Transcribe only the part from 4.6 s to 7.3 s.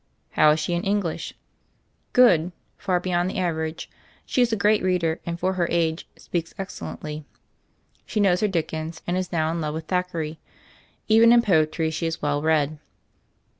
reader, and, for her age, speaks excel lently.